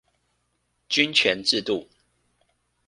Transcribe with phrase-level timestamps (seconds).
[0.89, 1.87] 均權制度